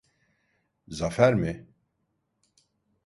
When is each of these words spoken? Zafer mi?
Zafer 0.87 1.33
mi? 1.33 1.67